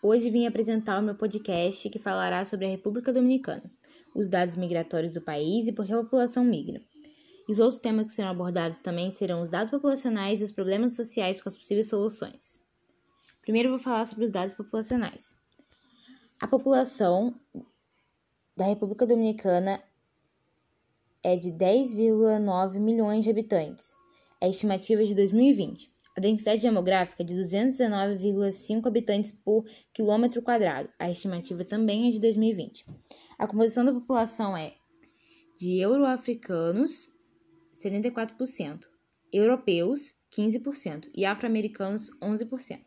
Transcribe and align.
Hoje 0.00 0.30
vim 0.30 0.46
apresentar 0.46 1.00
o 1.00 1.02
meu 1.02 1.16
podcast 1.16 1.90
que 1.90 1.98
falará 1.98 2.44
sobre 2.44 2.66
a 2.66 2.68
República 2.68 3.12
Dominicana, 3.12 3.68
os 4.14 4.28
dados 4.28 4.54
migratórios 4.54 5.12
do 5.12 5.20
país 5.20 5.66
e 5.66 5.72
por 5.72 5.84
que 5.84 5.92
a 5.92 5.96
população 5.96 6.44
migra. 6.44 6.80
E 7.48 7.52
os 7.52 7.58
outros 7.58 7.80
temas 7.80 8.06
que 8.06 8.12
serão 8.12 8.28
abordados 8.28 8.78
também 8.78 9.10
serão 9.10 9.42
os 9.42 9.50
dados 9.50 9.72
populacionais 9.72 10.40
e 10.40 10.44
os 10.44 10.52
problemas 10.52 10.94
sociais 10.94 11.42
com 11.42 11.48
as 11.48 11.56
possíveis 11.56 11.88
soluções. 11.88 12.60
Primeiro 13.42 13.70
vou 13.70 13.78
falar 13.78 14.06
sobre 14.06 14.24
os 14.24 14.30
dados 14.30 14.54
populacionais. 14.54 15.34
A 16.38 16.46
população 16.46 17.34
da 18.56 18.66
República 18.66 19.04
Dominicana 19.04 19.82
é 21.24 21.34
de 21.34 21.50
10,9 21.50 22.78
milhões 22.78 23.24
de 23.24 23.30
habitantes. 23.30 23.96
É 24.40 24.48
estimativa 24.48 25.04
de 25.04 25.16
2020. 25.16 25.90
A 26.18 26.20
densidade 26.20 26.62
demográfica 26.62 27.22
é 27.22 27.24
de 27.24 27.32
219,5 27.32 28.88
habitantes 28.88 29.30
por 29.30 29.64
quilômetro 29.92 30.42
quadrado. 30.42 30.90
A 30.98 31.08
estimativa 31.08 31.64
também 31.64 32.08
é 32.08 32.10
de 32.10 32.18
2020. 32.18 32.84
A 33.38 33.46
composição 33.46 33.84
da 33.84 33.92
população 33.92 34.56
é 34.56 34.74
de 35.56 35.78
euroafricanos, 35.78 37.12
74%, 37.72 38.88
europeus, 39.32 40.16
15% 40.36 41.08
e 41.14 41.24
afro-americanos, 41.24 42.10
11%. 42.20 42.80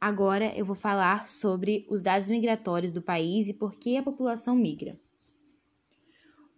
Agora 0.00 0.56
eu 0.56 0.64
vou 0.64 0.74
falar 0.74 1.28
sobre 1.28 1.86
os 1.90 2.00
dados 2.00 2.30
migratórios 2.30 2.94
do 2.94 3.02
país 3.02 3.46
e 3.46 3.52
por 3.52 3.78
que 3.78 3.98
a 3.98 4.02
população 4.02 4.56
migra. 4.56 4.98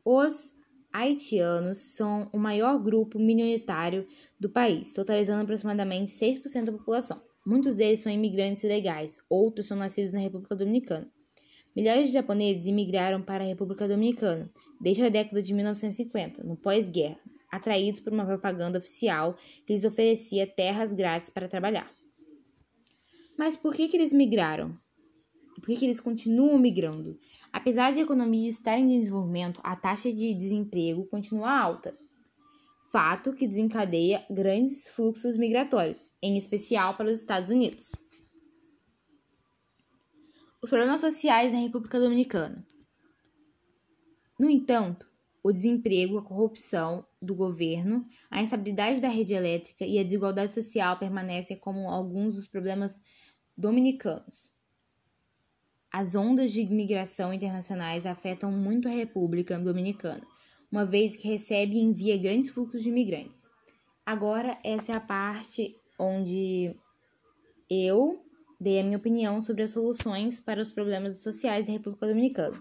Os 0.05 0.53
haitianos 0.93 1.79
são 1.79 2.29
o 2.33 2.39
maior 2.39 2.79
grupo 2.79 3.19
minoritário 3.19 4.07
do 4.39 4.51
país, 4.51 4.93
totalizando 4.93 5.43
aproximadamente 5.43 6.11
6% 6.11 6.65
da 6.65 6.73
população. 6.73 7.23
Muitos 7.45 7.77
deles 7.77 8.01
são 8.01 8.13
imigrantes 8.13 8.63
ilegais, 8.63 9.19
outros 9.29 9.67
são 9.67 9.77
nascidos 9.77 10.13
na 10.13 10.21
República 10.21 10.55
Dominicana. 10.55 11.11
Milhares 11.75 12.09
de 12.09 12.13
japoneses 12.13 12.67
imigraram 12.67 13.23
para 13.23 13.43
a 13.43 13.47
República 13.47 13.89
Dominicana 13.89 14.51
desde 14.81 15.03
a 15.05 15.09
década 15.09 15.43
de 15.43 15.55
1950, 15.55 16.45
no 16.45 16.57
pós-guerra, 16.57 17.19
atraídos 17.51 18.01
por 18.01 18.13
uma 18.13 18.27
propaganda 18.27 18.79
oficial 18.79 19.35
que 19.67 19.73
lhes 19.73 19.85
oferecia 19.85 20.47
terras 20.47 20.93
grátis 20.93 21.31
para 21.31 21.49
trabalhar. 21.49 21.91
Mas 23.39 23.57
por 23.57 23.75
que, 23.75 23.89
que 23.89 23.97
eles 23.97 24.13
migraram? 24.13 24.79
Por 25.63 25.69
que, 25.69 25.77
que 25.77 25.85
eles 25.85 26.01
continuam 26.01 26.59
migrando? 26.59 27.17
Apesar 27.53 27.93
de 27.93 28.01
a 28.01 28.03
economia 28.03 28.51
estar 28.51 28.77
em 28.77 28.89
desenvolvimento, 28.89 29.61
a 29.63 29.77
taxa 29.77 30.13
de 30.13 30.35
desemprego 30.35 31.07
continua 31.07 31.57
alta. 31.57 31.97
Fato 32.91 33.33
que 33.33 33.47
desencadeia 33.47 34.27
grandes 34.29 34.89
fluxos 34.89 35.37
migratórios, 35.37 36.15
em 36.21 36.37
especial 36.37 36.97
para 36.97 37.07
os 37.07 37.21
Estados 37.21 37.49
Unidos. 37.49 37.93
Os 40.61 40.69
problemas 40.69 41.01
sociais 41.01 41.53
na 41.53 41.61
República 41.61 42.01
Dominicana. 42.01 42.67
No 44.37 44.51
entanto, 44.51 45.09
o 45.45 45.53
desemprego, 45.53 46.19
a 46.19 46.25
corrupção 46.25 47.07
do 47.21 47.37
governo, 47.37 48.05
a 48.29 48.43
instabilidade 48.43 49.01
da 49.01 49.09
rede 49.09 49.33
elétrica 49.33 49.87
e 49.87 50.01
a 50.01 50.03
desigualdade 50.03 50.53
social 50.53 50.99
permanecem 50.99 51.57
como 51.57 51.89
alguns 51.89 52.35
dos 52.35 52.49
problemas 52.49 53.01
dominicanos. 53.57 54.51
As 55.95 56.15
ondas 56.15 56.51
de 56.51 56.63
imigração 56.63 57.35
internacionais 57.35 58.07
afetam 58.07 58.51
muito 58.51 58.89
a 58.89 58.91
República 58.91 59.59
Dominicana, 59.59 60.23
uma 60.71 60.87
vez 60.87 61.17
que 61.17 61.29
recebe 61.29 61.77
e 61.77 61.83
envia 61.83 62.17
grandes 62.17 62.55
fluxos 62.55 62.83
de 62.83 62.89
imigrantes. 62.89 63.51
Agora, 64.07 64.57
essa 64.65 64.93
é 64.93 64.97
a 64.97 65.01
parte 65.01 65.77
onde 65.99 66.75
eu 67.69 68.25
dei 68.59 68.81
a 68.81 68.83
minha 68.83 68.97
opinião 68.97 69.43
sobre 69.43 69.65
as 69.65 69.73
soluções 69.73 70.41
para 70.41 70.63
os 70.63 70.71
problemas 70.71 71.23
sociais 71.23 71.67
da 71.67 71.73
República 71.73 72.07
Dominicana. 72.07 72.59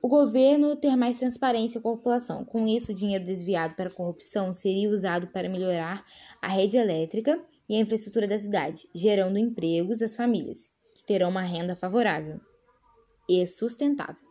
O 0.00 0.08
governo 0.08 0.76
ter 0.76 0.96
mais 0.96 1.18
transparência 1.18 1.78
com 1.78 1.90
a 1.90 1.96
população. 1.96 2.42
Com 2.42 2.66
isso, 2.66 2.92
o 2.92 2.94
dinheiro 2.94 3.22
desviado 3.22 3.74
para 3.74 3.90
a 3.90 3.94
corrupção 3.94 4.50
seria 4.50 4.88
usado 4.88 5.26
para 5.26 5.46
melhorar 5.46 6.02
a 6.40 6.48
rede 6.48 6.78
elétrica 6.78 7.38
e 7.68 7.76
a 7.76 7.80
infraestrutura 7.80 8.26
da 8.26 8.38
cidade, 8.38 8.88
gerando 8.94 9.38
empregos 9.38 10.00
às 10.00 10.16
famílias 10.16 10.72
terão 11.06 11.30
uma 11.30 11.42
renda 11.42 11.74
favorável 11.74 12.40
e 13.28 13.46
sustentável. 13.46 14.24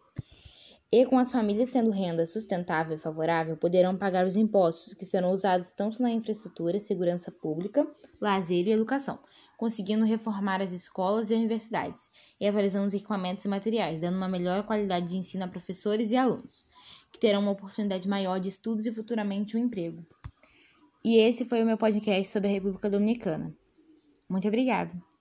E 0.96 1.08
com 1.08 1.18
as 1.18 1.32
famílias 1.32 1.72
tendo 1.72 1.90
renda 1.90 2.24
sustentável 2.24 2.96
e 2.96 3.00
favorável, 3.00 3.58
poderão 3.58 3.98
pagar 3.98 4.28
os 4.28 4.36
impostos 4.36 4.94
que 4.94 5.04
serão 5.04 5.32
usados 5.32 5.72
tanto 5.72 6.00
na 6.00 6.12
infraestrutura, 6.12 6.78
segurança 6.78 7.32
pública, 7.32 7.88
lazer 8.22 8.68
e 8.68 8.72
educação, 8.72 9.18
conseguindo 9.58 10.06
reformar 10.06 10.62
as 10.62 10.72
escolas 10.72 11.32
e 11.32 11.34
universidades 11.34 12.12
e 12.40 12.48
atualizando 12.48 12.86
os 12.86 12.94
equipamentos 12.94 13.44
e 13.44 13.48
materiais, 13.48 14.02
dando 14.02 14.18
uma 14.18 14.28
melhor 14.28 14.68
qualidade 14.68 15.08
de 15.08 15.18
ensino 15.18 15.44
a 15.44 15.48
professores 15.48 16.12
e 16.12 16.16
alunos, 16.16 16.64
que 17.12 17.20
terão 17.20 17.42
uma 17.42 17.52
oportunidade 17.52 18.08
maior 18.08 18.40
de 18.40 18.50
estudos 18.50 18.86
e 18.86 18.92
futuramente 18.92 19.58
um 19.58 19.62
emprego. 19.62 20.06
E 21.04 21.18
esse 21.18 21.44
foi 21.44 21.64
o 21.64 21.66
meu 21.66 21.78
podcast 21.78 22.32
sobre 22.32 22.50
a 22.50 22.52
República 22.52 22.88
Dominicana. 22.88 23.52
Muito 24.30 24.48
obrigada! 24.48 25.13